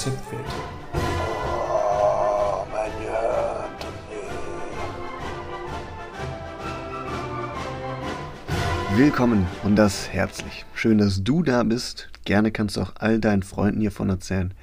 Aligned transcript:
Konzeptwelt. 0.00 0.46
Oh, 0.94 2.64
mein 2.72 2.90
Herr 3.02 3.68
Willkommen 8.96 9.46
und 9.62 9.76
das 9.76 10.08
herzlich. 10.08 10.64
Schön, 10.74 10.96
dass 10.96 11.22
du 11.22 11.42
da 11.42 11.64
bist. 11.64 12.08
Gerne 12.24 12.50
kannst 12.50 12.78
du 12.78 12.80
auch 12.80 12.94
all 12.98 13.20
deinen 13.20 13.42
Freunden 13.42 13.82
hiervon 13.82 14.08
erzählen. 14.08 14.54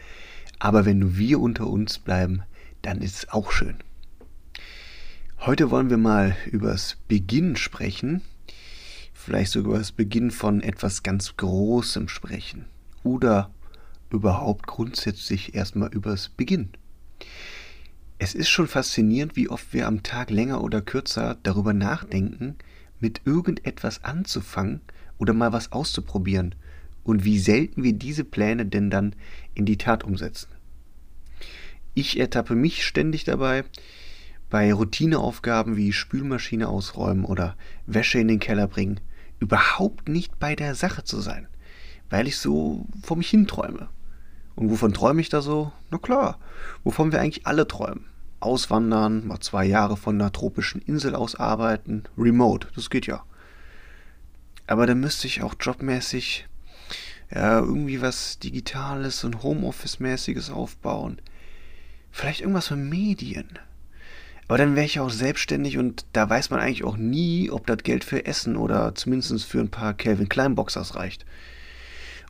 Aber 0.57 0.85
wenn 0.85 0.97
nur 0.97 1.17
wir 1.17 1.39
unter 1.39 1.67
uns 1.67 1.99
bleiben, 1.99 2.41
dann 2.81 3.01
ist 3.01 3.17
es 3.17 3.29
auch 3.29 3.51
schön. 3.51 3.75
Heute 5.41 5.69
wollen 5.69 5.91
wir 5.91 5.97
mal 5.97 6.35
übers 6.47 6.97
Beginn 7.07 7.57
sprechen. 7.57 8.23
Vielleicht 9.13 9.51
sogar 9.51 9.69
über 9.69 9.77
das 9.77 9.91
Beginn 9.91 10.31
von 10.31 10.63
etwas 10.63 11.03
ganz 11.03 11.37
Großem 11.37 12.07
sprechen. 12.07 12.65
Oder 13.03 13.51
überhaupt 14.11 14.67
grundsätzlich 14.67 15.55
erstmal 15.55 15.93
übers 15.93 16.29
Beginn. 16.29 16.69
Es 18.19 18.33
ist 18.33 18.49
schon 18.49 18.67
faszinierend, 18.67 19.35
wie 19.35 19.49
oft 19.49 19.73
wir 19.73 19.87
am 19.87 20.01
Tag 20.01 20.31
länger 20.31 20.63
oder 20.63 20.81
kürzer 20.81 21.37
darüber 21.43 21.73
nachdenken, 21.73 22.55
mit 22.99 23.21
irgendetwas 23.25 24.03
anzufangen 24.03 24.81
oder 25.17 25.33
mal 25.33 25.53
was 25.53 25.71
auszuprobieren 25.71 26.55
und 27.03 27.23
wie 27.23 27.39
selten 27.39 27.83
wir 27.83 27.93
diese 27.93 28.23
Pläne 28.23 28.65
denn 28.65 28.89
dann 28.89 29.15
in 29.53 29.65
die 29.65 29.77
Tat 29.77 30.03
umsetzen. 30.03 30.49
Ich 31.93 32.19
ertappe 32.19 32.55
mich 32.55 32.85
ständig 32.85 33.23
dabei, 33.23 33.63
bei 34.49 34.73
Routineaufgaben 34.73 35.75
wie 35.75 35.93
Spülmaschine 35.93 36.67
ausräumen 36.67 37.25
oder 37.25 37.55
Wäsche 37.85 38.19
in 38.19 38.27
den 38.27 38.39
Keller 38.39 38.67
bringen, 38.67 38.99
überhaupt 39.39 40.09
nicht 40.09 40.39
bei 40.39 40.55
der 40.55 40.75
Sache 40.75 41.03
zu 41.03 41.19
sein, 41.21 41.47
weil 42.09 42.27
ich 42.27 42.37
so 42.37 42.85
vor 43.03 43.17
mich 43.17 43.29
hinträume. 43.29 43.89
Und 44.57 44.71
wovon 44.71 44.91
träume 44.91 45.21
ich 45.21 45.29
da 45.29 45.41
so? 45.41 45.71
Na 45.91 45.99
klar, 45.99 46.39
wovon 46.83 47.11
wir 47.11 47.21
eigentlich 47.21 47.45
alle 47.45 47.67
träumen. 47.67 48.05
Auswandern, 48.39 49.27
mal 49.27 49.39
zwei 49.39 49.65
Jahre 49.65 49.97
von 49.97 50.19
einer 50.19 50.31
tropischen 50.31 50.81
Insel 50.81 51.13
aus 51.13 51.35
arbeiten, 51.35 52.03
remote, 52.17 52.67
das 52.75 52.89
geht 52.89 53.05
ja. 53.05 53.23
Aber 54.65 54.87
dann 54.87 54.99
müsste 54.99 55.27
ich 55.27 55.43
auch 55.43 55.53
jobmäßig 55.59 56.47
ja, 57.29 57.59
irgendwie 57.59 58.01
was 58.01 58.39
Digitales 58.39 59.23
und 59.23 59.43
Homeoffice-mäßiges 59.43 60.51
aufbauen. 60.51 61.19
Vielleicht 62.11 62.41
irgendwas 62.41 62.69
für 62.69 62.75
Medien. 62.75 63.59
Aber 64.47 64.57
dann 64.57 64.75
wäre 64.75 64.87
ich 64.87 64.99
auch 64.99 65.11
selbstständig 65.11 65.77
und 65.77 66.05
da 66.13 66.27
weiß 66.27 66.49
man 66.49 66.61
eigentlich 66.61 66.83
auch 66.83 66.97
nie, 66.97 67.51
ob 67.51 67.67
das 67.67 67.83
Geld 67.83 68.03
für 68.03 68.25
Essen 68.25 68.55
oder 68.55 68.95
zumindest 68.95 69.45
für 69.45 69.59
ein 69.59 69.69
paar 69.69 69.93
Calvin 69.93 70.29
Klein 70.29 70.55
Boxers 70.55 70.95
reicht. 70.95 71.27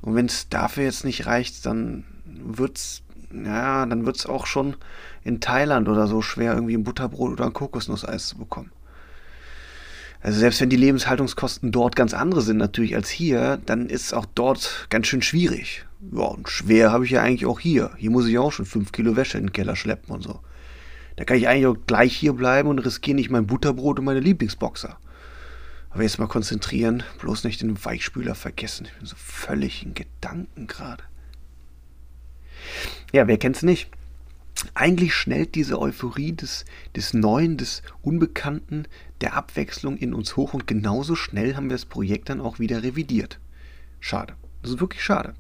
Und 0.02 0.16
wenn 0.16 0.25
es 0.25 0.50
dafür 0.50 0.83
jetzt 0.83 1.05
nicht 1.05 1.25
reicht, 1.25 1.66
dann 1.66 2.03
wird's, 2.43 3.03
ja, 3.31 3.85
dann 3.85 4.05
wird's 4.05 4.25
auch 4.25 4.45
schon 4.45 4.75
in 5.23 5.39
Thailand 5.39 5.89
oder 5.89 6.07
so 6.07 6.21
schwer, 6.21 6.53
irgendwie 6.53 6.75
ein 6.75 6.83
Butterbrot 6.83 7.31
oder 7.33 7.45
ein 7.45 7.53
Kokosnusseis 7.53 8.27
zu 8.27 8.38
bekommen. 8.38 8.71
Also 10.21 10.39
selbst 10.39 10.59
wenn 10.61 10.69
die 10.69 10.77
Lebenshaltungskosten 10.77 11.71
dort 11.71 11.95
ganz 11.95 12.13
andere 12.13 12.41
sind 12.41 12.58
natürlich 12.58 12.95
als 12.95 13.09
hier, 13.09 13.59
dann 13.65 13.88
ist 13.88 14.08
es 14.08 14.13
auch 14.13 14.25
dort 14.25 14.88
ganz 14.89 15.08
schön 15.08 15.21
schwierig. 15.21 15.85
Ja, 16.11 16.23
und 16.23 16.49
schwer 16.49 16.91
habe 16.91 17.05
ich 17.05 17.11
ja 17.11 17.21
eigentlich 17.21 17.45
auch 17.45 17.59
hier. 17.59 17.91
Hier 17.97 18.09
muss 18.09 18.27
ich 18.27 18.38
auch 18.38 18.52
schon 18.52 18.65
fünf 18.65 18.91
Kilo 18.91 19.15
Wäsche 19.15 19.38
in 19.38 19.45
den 19.45 19.53
Keller 19.53 19.75
schleppen 19.75 20.13
und 20.13 20.23
so. 20.23 20.39
Da 21.15 21.23
kann 21.23 21.38
ich 21.38 21.47
eigentlich 21.47 21.65
auch 21.65 21.77
gleich 21.88 22.15
hier 22.15 22.33
bleiben 22.33 22.69
und 22.69 22.80
riskiere 22.80 23.15
nicht 23.15 23.30
mein 23.30 23.47
Butterbrot 23.47 23.99
und 23.99 24.05
meine 24.05 24.19
Lieblingsboxer. 24.19 24.97
Aber 25.89 26.03
jetzt 26.03 26.19
mal 26.19 26.27
konzentrieren, 26.27 27.03
bloß 27.19 27.43
nicht 27.43 27.61
den 27.61 27.83
Weichspüler 27.83 28.35
vergessen. 28.35 28.85
Ich 28.85 28.97
bin 28.97 29.08
so 29.08 29.15
völlig 29.17 29.83
in 29.83 29.93
Gedanken 29.93 30.67
gerade. 30.67 31.03
Ja, 33.14 33.28
wer 33.28 33.38
kennt's 33.38 33.64
nicht? 33.64 33.89
Eigentlich 34.73 35.14
schnellt 35.14 35.55
diese 35.55 35.80
Euphorie 35.80 36.33
des, 36.33 36.66
des 36.95 37.14
Neuen, 37.14 37.58
des 37.58 37.83
Unbekannten, 38.02 38.86
der 39.22 39.36
Abwechslung 39.36 39.98
in 39.98 40.14
uns 40.14 40.36
hoch 40.36 40.54
und 40.54 40.66
genauso 40.66 41.16
schnell 41.16 41.56
haben 41.56 41.70
wir 41.70 41.76
das 41.76 41.86
Projekt 41.86 42.30
dann 42.30 42.42
auch 42.42 42.60
wieder 42.60 42.82
revidiert. 42.82 43.39
Schade. 44.00 44.33
Das 44.61 44.72
ist 44.72 44.80
wirklich 44.80 45.04
schade. 45.04 45.36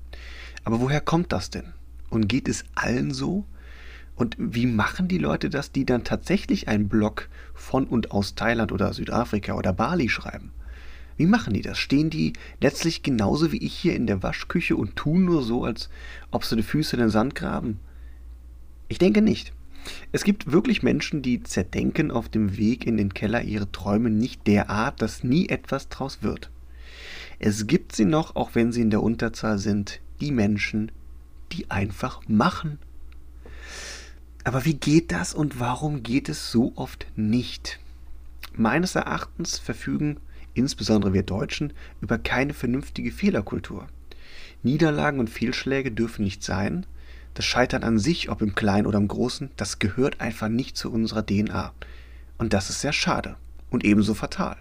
Aber 0.63 0.79
woher 0.79 1.01
kommt 1.01 1.31
das 1.31 1.49
denn? 1.49 1.73
Und 2.09 2.27
geht 2.27 2.47
es 2.47 2.63
allen 2.75 3.11
so? 3.13 3.45
Und 4.15 4.35
wie 4.39 4.65
machen 4.65 5.07
die 5.07 5.17
Leute 5.17 5.49
das, 5.49 5.71
die 5.71 5.85
dann 5.85 6.03
tatsächlich 6.03 6.67
einen 6.67 6.87
Blog 6.87 7.29
von 7.53 7.85
und 7.85 8.11
aus 8.11 8.35
Thailand 8.35 8.71
oder 8.71 8.93
Südafrika 8.93 9.53
oder 9.53 9.73
Bali 9.73 10.09
schreiben? 10.09 10.51
Wie 11.17 11.25
machen 11.25 11.53
die 11.53 11.61
das? 11.61 11.79
Stehen 11.79 12.09
die 12.09 12.33
letztlich 12.61 13.01
genauso 13.01 13.51
wie 13.51 13.57
ich 13.57 13.73
hier 13.73 13.95
in 13.95 14.07
der 14.07 14.21
Waschküche 14.21 14.75
und 14.75 14.95
tun 14.95 15.25
nur 15.25 15.43
so, 15.43 15.65
als 15.65 15.89
ob 16.31 16.45
sie 16.45 16.55
die 16.55 16.63
Füße 16.63 16.95
in 16.95 17.01
den 17.01 17.09
Sand 17.09 17.35
graben? 17.35 17.79
Ich 18.87 18.99
denke 18.99 19.21
nicht. 19.21 19.51
Es 20.11 20.23
gibt 20.23 20.51
wirklich 20.51 20.83
Menschen, 20.83 21.21
die 21.21 21.41
zerdenken 21.41 22.11
auf 22.11 22.29
dem 22.29 22.57
Weg 22.57 22.85
in 22.85 22.97
den 22.97 23.13
Keller 23.13 23.41
ihre 23.41 23.71
Träume 23.71 24.09
nicht 24.09 24.45
derart, 24.45 25.01
dass 25.01 25.23
nie 25.23 25.49
etwas 25.49 25.89
draus 25.89 26.19
wird. 26.21 26.51
Es 27.39 27.67
gibt 27.67 27.95
sie 27.95 28.05
noch, 28.05 28.35
auch 28.35 28.51
wenn 28.53 28.71
sie 28.71 28.81
in 28.81 28.89
der 28.89 29.03
Unterzahl 29.03 29.57
sind, 29.59 30.01
die 30.19 30.31
Menschen, 30.31 30.91
die 31.51 31.69
einfach 31.71 32.21
machen. 32.27 32.79
Aber 34.43 34.65
wie 34.65 34.75
geht 34.75 35.11
das 35.11 35.33
und 35.33 35.59
warum 35.59 36.03
geht 36.03 36.29
es 36.29 36.51
so 36.51 36.73
oft 36.75 37.07
nicht? 37.15 37.79
Meines 38.55 38.95
Erachtens 38.95 39.59
verfügen 39.59 40.17
insbesondere 40.57 41.13
wir 41.13 41.23
Deutschen 41.23 41.73
über 42.01 42.17
keine 42.17 42.53
vernünftige 42.53 43.11
Fehlerkultur. 43.11 43.87
Niederlagen 44.63 45.19
und 45.19 45.29
Fehlschläge 45.29 45.91
dürfen 45.91 46.23
nicht 46.23 46.43
sein. 46.43 46.85
Das 47.33 47.45
Scheitern 47.45 47.83
an 47.83 47.99
sich, 47.99 48.29
ob 48.29 48.41
im 48.41 48.55
Kleinen 48.55 48.87
oder 48.87 48.97
im 48.97 49.07
Großen, 49.07 49.51
das 49.57 49.79
gehört 49.79 50.19
einfach 50.19 50.49
nicht 50.49 50.75
zu 50.75 50.91
unserer 50.91 51.25
DNA. 51.25 51.73
Und 52.37 52.53
das 52.53 52.69
ist 52.69 52.81
sehr 52.81 52.93
schade 52.93 53.35
und 53.69 53.85
ebenso 53.85 54.13
fatal. 54.13 54.57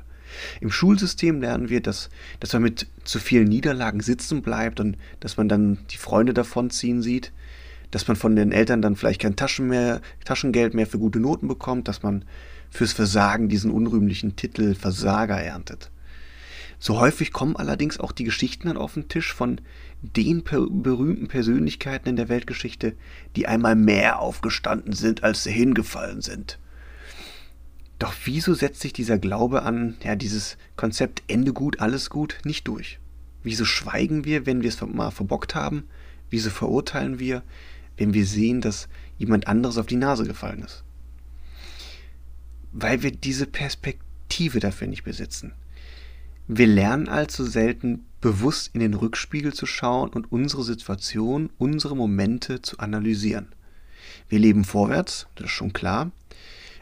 Im 0.60 0.70
Schulsystem 0.70 1.40
lernen 1.40 1.68
wir, 1.68 1.80
dass, 1.80 2.10
dass 2.40 2.52
man 2.52 2.62
mit 2.62 2.86
zu 3.04 3.18
vielen 3.18 3.48
Niederlagen 3.48 4.00
sitzen 4.00 4.42
bleibt 4.42 4.80
und 4.80 4.96
dass 5.20 5.36
man 5.36 5.48
dann 5.48 5.78
die 5.90 5.96
Freunde 5.96 6.34
davonziehen 6.34 7.02
sieht 7.02 7.32
dass 7.90 8.08
man 8.08 8.16
von 8.16 8.36
den 8.36 8.52
Eltern 8.52 8.82
dann 8.82 8.96
vielleicht 8.96 9.22
kein 9.22 9.36
Taschen 9.36 9.68
mehr, 9.68 10.00
Taschengeld 10.24 10.74
mehr 10.74 10.86
für 10.86 10.98
gute 10.98 11.20
Noten 11.20 11.48
bekommt, 11.48 11.88
dass 11.88 12.02
man 12.02 12.24
fürs 12.70 12.92
Versagen 12.92 13.48
diesen 13.48 13.70
unrühmlichen 13.70 14.36
Titel 14.36 14.74
Versager 14.74 15.40
erntet. 15.40 15.90
So 16.78 17.00
häufig 17.00 17.32
kommen 17.32 17.56
allerdings 17.56 17.98
auch 17.98 18.12
die 18.12 18.24
Geschichten 18.24 18.68
dann 18.68 18.76
auf 18.76 18.94
den 18.94 19.08
Tisch 19.08 19.32
von 19.32 19.60
den 20.02 20.44
per 20.44 20.66
berühmten 20.68 21.26
Persönlichkeiten 21.26 22.08
in 22.08 22.16
der 22.16 22.28
Weltgeschichte, 22.28 22.94
die 23.34 23.46
einmal 23.46 23.76
mehr 23.76 24.20
aufgestanden 24.20 24.92
sind, 24.92 25.24
als 25.24 25.44
sie 25.44 25.52
hingefallen 25.52 26.20
sind. 26.20 26.58
Doch 27.98 28.12
wieso 28.24 28.52
setzt 28.52 28.82
sich 28.82 28.92
dieser 28.92 29.18
Glaube 29.18 29.62
an, 29.62 29.96
ja, 30.04 30.16
dieses 30.16 30.58
Konzept 30.76 31.22
Ende 31.28 31.54
gut, 31.54 31.80
alles 31.80 32.10
gut 32.10 32.38
nicht 32.44 32.68
durch? 32.68 32.98
Wieso 33.42 33.64
schweigen 33.64 34.24
wir, 34.26 34.44
wenn 34.44 34.62
wir 34.62 34.68
es 34.68 34.80
mal 34.82 35.10
verbockt 35.10 35.54
haben? 35.54 35.84
Wieso 36.28 36.50
verurteilen 36.50 37.18
wir, 37.18 37.42
wenn 37.96 38.14
wir 38.14 38.26
sehen, 38.26 38.60
dass 38.60 38.88
jemand 39.18 39.46
anderes 39.46 39.78
auf 39.78 39.86
die 39.86 39.96
Nase 39.96 40.24
gefallen 40.24 40.62
ist. 40.62 40.84
Weil 42.72 43.02
wir 43.02 43.10
diese 43.10 43.46
Perspektive 43.46 44.60
dafür 44.60 44.86
nicht 44.86 45.04
besitzen. 45.04 45.52
Wir 46.48 46.66
lernen 46.66 47.08
allzu 47.08 47.44
selten 47.44 48.04
bewusst 48.20 48.70
in 48.72 48.80
den 48.80 48.94
Rückspiegel 48.94 49.52
zu 49.52 49.66
schauen 49.66 50.10
und 50.10 50.30
unsere 50.30 50.62
Situation, 50.62 51.50
unsere 51.58 51.96
Momente 51.96 52.62
zu 52.62 52.78
analysieren. 52.78 53.48
Wir 54.28 54.38
leben 54.38 54.64
vorwärts, 54.64 55.26
das 55.34 55.46
ist 55.46 55.52
schon 55.52 55.72
klar, 55.72 56.12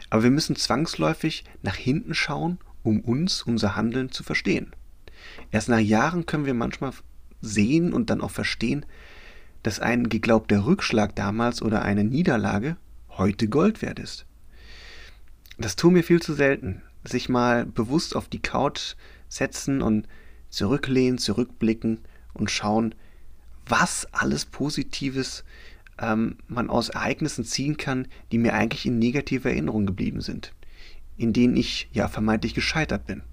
aber 0.09 0.23
wir 0.23 0.31
müssen 0.31 0.55
zwangsläufig 0.55 1.43
nach 1.61 1.75
hinten 1.75 2.13
schauen, 2.13 2.59
um 2.83 3.01
uns, 3.01 3.41
unser 3.41 3.75
Handeln 3.75 4.11
zu 4.11 4.23
verstehen. 4.23 4.71
Erst 5.51 5.69
nach 5.69 5.79
Jahren 5.79 6.25
können 6.25 6.45
wir 6.45 6.53
manchmal 6.53 6.91
sehen 7.41 7.93
und 7.93 8.09
dann 8.09 8.21
auch 8.21 8.31
verstehen, 8.31 8.85
dass 9.65 9.79
ein 9.79 10.09
geglaubter 10.09 10.67
Rückschlag 10.67 11.15
damals 11.15 11.63
oder 11.63 11.81
eine 11.81 12.03
Niederlage 12.03 12.77
heute 13.09 13.47
Gold 13.47 13.81
wert 13.81 13.97
ist. 13.97 14.27
Das 15.57 15.75
tun 15.75 15.95
wir 15.95 16.03
viel 16.03 16.21
zu 16.21 16.35
selten. 16.35 16.83
Sich 17.03 17.29
mal 17.29 17.65
bewusst 17.65 18.15
auf 18.15 18.27
die 18.27 18.41
Couch 18.41 18.93
setzen 19.27 19.81
und 19.81 20.07
zurücklehnen, 20.49 21.17
zurückblicken 21.17 22.01
und 22.35 22.51
schauen, 22.51 22.93
was 23.65 24.07
alles 24.13 24.45
Positives 24.45 25.43
ähm, 25.97 26.37
man 26.47 26.69
aus 26.69 26.89
Ereignissen 26.89 27.43
ziehen 27.43 27.75
kann, 27.75 28.07
die 28.31 28.37
mir 28.37 28.53
eigentlich 28.53 28.85
in 28.85 28.99
negativer 28.99 29.49
Erinnerung 29.49 29.87
geblieben 29.87 30.21
sind, 30.21 30.53
in 31.17 31.33
denen 31.33 31.57
ich 31.57 31.89
ja 31.91 32.07
vermeintlich 32.07 32.53
gescheitert 32.53 33.07
bin. 33.07 33.23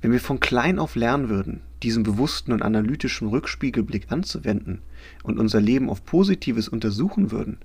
Wenn 0.00 0.12
wir 0.12 0.20
von 0.20 0.40
klein 0.40 0.78
auf 0.78 0.94
lernen 0.94 1.28
würden, 1.28 1.60
diesen 1.82 2.02
bewussten 2.02 2.52
und 2.52 2.62
analytischen 2.62 3.28
Rückspiegelblick 3.28 4.10
anzuwenden 4.12 4.80
und 5.22 5.38
unser 5.38 5.60
Leben 5.60 5.90
auf 5.90 6.04
Positives 6.04 6.68
untersuchen 6.68 7.30
würden, 7.30 7.58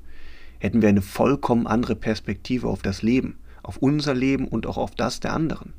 hätten 0.59 0.81
wir 0.81 0.89
eine 0.89 1.01
vollkommen 1.01 1.67
andere 1.67 1.95
Perspektive 1.95 2.67
auf 2.67 2.81
das 2.81 3.01
Leben, 3.01 3.37
auf 3.61 3.77
unser 3.77 4.13
Leben 4.13 4.47
und 4.47 4.65
auch 4.65 4.77
auf 4.77 4.95
das 4.95 5.19
der 5.19 5.33
anderen. 5.33 5.73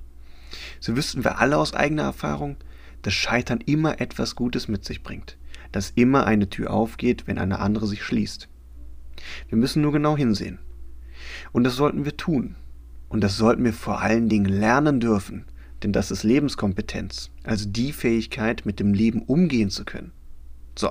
So 0.81 0.97
wüssten 0.97 1.25
wir 1.25 1.39
alle 1.39 1.57
aus 1.57 1.75
eigener 1.75 2.03
Erfahrung, 2.03 2.57
dass 3.03 3.15
Scheitern 3.15 3.61
immer 3.61 4.01
etwas 4.01 4.37
Gutes 4.37 4.69
mit 4.69 4.85
sich 4.85 5.03
bringt. 5.03 5.37
dass 5.75 5.91
immer 5.91 6.25
eine 6.25 6.49
Tür 6.49 6.73
aufgeht, 6.73 7.27
wenn 7.27 7.37
eine 7.37 7.59
andere 7.59 7.89
sich 7.89 8.05
schließt. 8.05 8.49
Wir 9.49 9.59
müssen 9.59 9.83
nur 9.83 9.91
genau 9.91 10.17
hinsehen. 10.17 10.61
Und 11.51 11.65
das 11.65 11.75
sollten 11.75 12.05
wir 12.05 12.17
tun. 12.17 12.55
Und 13.09 13.23
das 13.23 13.37
sollten 13.37 13.65
wir 13.65 13.73
vor 13.73 14.01
allen 14.01 14.29
Dingen 14.29 14.47
lernen 14.47 15.01
dürfen, 15.01 15.47
denn 15.85 15.93
das 15.93 16.11
ist 16.11 16.23
Lebenskompetenz, 16.23 17.31
also 17.43 17.69
die 17.69 17.93
Fähigkeit, 17.93 18.65
mit 18.65 18.81
dem 18.81 18.95
Leben 18.95 19.23
umgehen 19.23 19.71
zu 19.71 19.85
können. 19.85 20.13
So. 20.77 20.91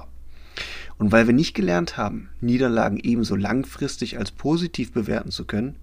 Und 0.97 1.11
weil 1.11 1.25
wir 1.25 1.33
nicht 1.33 1.55
gelernt 1.55 1.97
haben, 1.97 2.29
Niederlagen 2.39 2.97
ebenso 2.97 3.35
langfristig 3.35 4.19
als 4.19 4.31
positiv 4.31 4.93
bewerten 4.93 5.31
zu 5.31 5.45
können, 5.45 5.77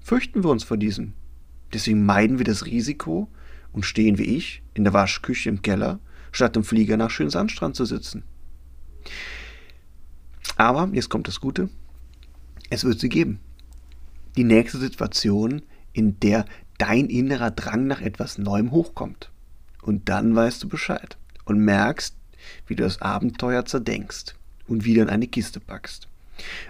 fürchten 0.00 0.44
wir 0.44 0.50
uns 0.50 0.62
vor 0.62 0.76
diesen. 0.76 1.14
Deswegen 1.72 2.06
meiden 2.06 2.38
wir 2.38 2.44
das 2.44 2.66
Risiko 2.66 3.28
und 3.72 3.84
stehen 3.84 4.16
wie 4.16 4.36
ich 4.36 4.62
in 4.74 4.84
der 4.84 4.92
Waschküche 4.92 5.48
im 5.48 5.62
Keller, 5.62 5.98
statt 6.30 6.56
im 6.56 6.62
Flieger 6.62 6.96
nach 6.96 7.10
Schönsandstrand 7.10 7.74
zu 7.74 7.84
sitzen. 7.84 8.22
Aber, 10.56 10.88
jetzt 10.92 11.10
kommt 11.10 11.26
das 11.26 11.40
Gute, 11.40 11.68
es 12.70 12.84
wird 12.84 13.00
sie 13.00 13.08
geben. 13.08 13.40
Die 14.36 14.44
nächste 14.44 14.78
Situation, 14.78 15.62
in 15.92 16.20
der 16.20 16.44
dein 16.78 17.06
innerer 17.08 17.50
Drang 17.50 17.86
nach 17.86 18.00
etwas 18.00 18.38
Neuem 18.38 18.70
hochkommt. 18.70 19.30
Und 19.82 20.08
dann 20.08 20.34
weißt 20.34 20.62
du 20.62 20.68
Bescheid 20.68 21.16
und 21.44 21.60
merkst, 21.60 22.16
wie 22.66 22.74
du 22.74 22.82
das 22.82 23.00
Abenteuer 23.00 23.64
zerdenkst 23.64 24.34
und 24.66 24.84
wieder 24.84 25.02
in 25.02 25.08
eine 25.08 25.28
Kiste 25.28 25.60
packst. 25.60 26.08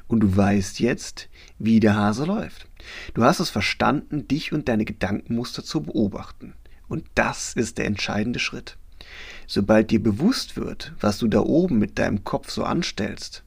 Und 0.06 0.20
du 0.20 0.36
weißt 0.36 0.80
jetzt, 0.80 1.28
wie 1.58 1.80
der 1.80 1.96
Hase 1.96 2.24
läuft. 2.24 2.68
Du 3.14 3.24
hast 3.24 3.40
es 3.40 3.50
verstanden, 3.50 4.28
dich 4.28 4.52
und 4.52 4.68
deine 4.68 4.84
Gedankenmuster 4.84 5.64
zu 5.64 5.82
beobachten. 5.82 6.54
Und 6.88 7.04
das 7.14 7.54
ist 7.54 7.78
der 7.78 7.86
entscheidende 7.86 8.38
Schritt. 8.38 8.76
Sobald 9.46 9.90
dir 9.90 10.02
bewusst 10.02 10.56
wird, 10.56 10.92
was 11.00 11.18
du 11.18 11.28
da 11.28 11.40
oben 11.40 11.78
mit 11.78 11.98
deinem 11.98 12.24
Kopf 12.24 12.50
so 12.50 12.64
anstellst, 12.64 13.42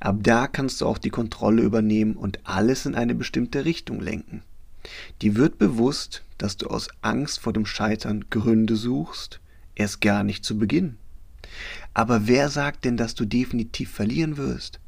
ab 0.00 0.18
da 0.20 0.46
kannst 0.46 0.80
du 0.80 0.86
auch 0.86 0.98
die 0.98 1.10
Kontrolle 1.10 1.62
übernehmen 1.62 2.14
und 2.14 2.40
alles 2.44 2.86
in 2.86 2.94
eine 2.94 3.14
bestimmte 3.14 3.64
Richtung 3.64 4.00
lenken. 4.00 4.42
Dir 5.22 5.36
wird 5.36 5.58
bewusst, 5.58 6.22
dass 6.38 6.56
du 6.56 6.68
aus 6.68 6.88
Angst 7.02 7.40
vor 7.40 7.52
dem 7.52 7.66
Scheitern 7.66 8.26
Gründe 8.30 8.76
suchst, 8.76 9.40
erst 9.74 10.00
gar 10.00 10.22
nicht 10.24 10.44
zu 10.44 10.58
beginnen. 10.58 10.98
Aber 11.94 12.26
wer 12.26 12.48
sagt 12.48 12.84
denn, 12.84 12.96
dass 12.96 13.14
du 13.14 13.24
definitiv 13.24 13.90
verlieren 13.90 14.36
wirst? 14.36 14.80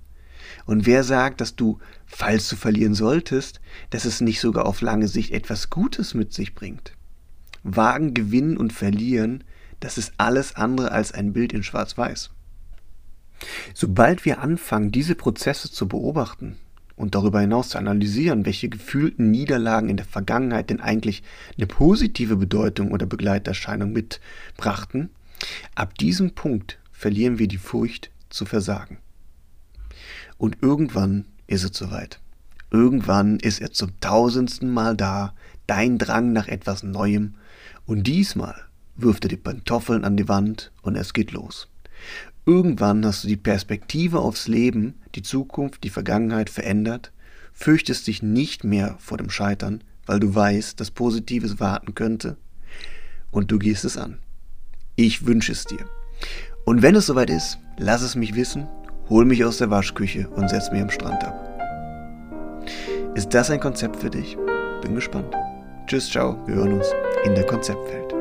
Und 0.67 0.87
wer 0.87 1.05
sagt, 1.05 1.41
dass 1.41 1.57
du, 1.57 1.79
falls 2.07 2.49
du 2.49 2.57
verlieren 2.57 2.95
solltest, 2.95 3.61
dass 3.91 4.05
es 4.05 4.21
nicht 4.21 4.41
sogar 4.41 4.67
auf 4.67 4.81
lange 4.81 5.09
Sicht 5.09 5.31
etwas 5.31 5.71
Gutes 5.71 6.15
mit 6.15 6.33
sich 6.33 6.55
bringt? 6.55 6.93
Wagen, 7.63 8.15
gewinnen 8.15 8.57
und 8.57 8.73
verlieren, 8.73 9.45
das 9.81 9.99
ist 9.99 10.13
alles 10.17 10.57
andere 10.57 10.93
als 10.93 11.13
ein 11.13 11.33
Bild 11.33 11.53
in 11.53 11.63
Schwarz-Weiß. 11.63 12.31
Sobald 13.73 14.25
wir 14.25 14.41
anfangen, 14.41 14.91
diese 14.91 15.15
Prozesse 15.15 15.71
zu 15.71 15.87
beobachten 15.87 16.59
und 16.99 17.15
darüber 17.15 17.41
hinaus 17.41 17.71
zu 17.71 17.79
analysieren, 17.79 18.45
welche 18.45 18.69
gefühlten 18.69 19.31
Niederlagen 19.31 19.89
in 19.89 19.97
der 19.97 20.07
Vergangenheit 20.07 20.71
denn 20.71 20.81
eigentlich 20.81 21.23
eine 21.57 21.67
positive 21.67 22.37
Bedeutung 22.37 22.91
oder 22.91 23.07
Begleiterscheinung 23.07 23.93
mitbrachten, 23.93 25.11
ab 25.75 25.97
diesem 25.97 26.33
Punkt 26.33 26.79
verlieren 26.93 27.39
wir 27.39 27.49
die 27.49 27.59
Furcht 27.59 28.11
zu 28.29 28.45
versagen. 28.45 28.99
Und 30.37 30.59
irgendwann 30.61 31.25
ist 31.47 31.65
es 31.65 31.77
soweit. 31.77 32.21
Irgendwann 32.71 33.39
ist 33.39 33.61
er 33.61 33.73
zum 33.73 33.99
tausendsten 34.01 34.71
Mal 34.71 34.97
da, 34.97 35.35
dein 35.67 35.99
Drang 35.99 36.33
nach 36.33 36.49
etwas 36.49 36.83
Neuem, 36.83 37.35
und 37.87 38.07
diesmal 38.07 38.55
wirft 38.97 39.25
er 39.25 39.31
die 39.31 39.37
Pantoffeln 39.37 40.05
an 40.05 40.17
die 40.17 40.29
Wand 40.29 40.73
und 40.83 40.97
es 40.97 41.15
geht 41.15 41.33
los. 41.33 41.69
Irgendwann 42.49 43.05
hast 43.05 43.25
du 43.25 43.29
die 43.29 43.37
Perspektive 43.37 44.21
aufs 44.21 44.49
Leben, 44.49 44.95
die 45.15 45.21
Zukunft, 45.21 45.85
die 45.85 45.91
Vergangenheit 45.91 46.49
verändert, 46.49 47.13
fürchtest 47.53 48.07
dich 48.07 48.23
nicht 48.23 48.65
mehr 48.65 48.97
vor 49.01 49.19
dem 49.19 49.29
Scheitern, 49.29 49.85
weil 50.07 50.19
du 50.19 50.35
weißt, 50.35 50.81
dass 50.81 50.91
Positives 50.91 51.61
warten 51.61 51.95
könnte, 51.95 52.39
und 53.31 53.53
du 53.53 53.59
gehst 53.59 53.85
es 53.85 53.99
an. 53.99 54.17
Ich 54.97 55.27
wünsche 55.27 55.53
es 55.53 55.67
dir. 55.67 55.85
Und 56.65 56.81
wenn 56.81 56.95
es 56.95 57.05
soweit 57.05 57.29
ist, 57.29 57.59
lass 57.77 58.01
es 58.01 58.17
mich 58.17 58.35
wissen, 58.35 58.67
hol 59.11 59.27
mich 59.27 59.45
aus 59.45 59.59
der 59.59 59.69
Waschküche 59.69 60.27
und 60.31 60.49
setz 60.49 60.73
mich 60.73 60.81
am 60.81 60.89
Strand 60.89 61.23
ab. 61.23 62.65
Ist 63.15 63.35
das 63.35 63.51
ein 63.51 63.61
Konzept 63.61 63.97
für 63.97 64.09
dich? 64.09 64.39
Bin 64.81 64.95
gespannt. 64.95 65.35
Tschüss, 65.87 66.09
ciao, 66.09 66.39
wir 66.47 66.55
hören 66.55 66.79
uns 66.79 66.87
in 67.27 67.35
der 67.35 67.45
Konzeptwelt. 67.45 68.15